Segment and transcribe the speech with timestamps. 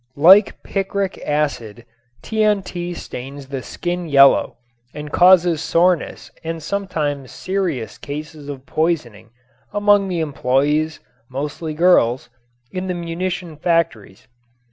[0.17, 1.85] Like picric acid,
[2.23, 4.57] TNT stains the skin yellow
[4.95, 9.29] and causes soreness and sometimes serious cases of poisoning
[9.71, 12.29] among the employees, mostly girls,
[12.71, 14.27] in the munition factories.